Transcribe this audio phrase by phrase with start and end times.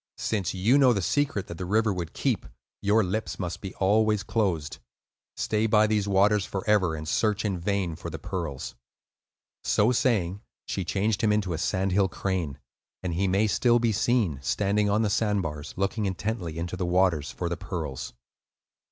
[0.17, 2.47] "Since you know the secret that the river would keep,
[2.81, 4.79] your lips must be always closed.
[5.37, 8.73] Stay by these waters forever, and search in vain for the pearls."
[9.63, 12.57] So saying, she changed him into a sand hill crane,
[13.03, 16.87] and he may still be seen, standing on the sand bars, looking intently into the
[16.87, 18.13] water for the pearls.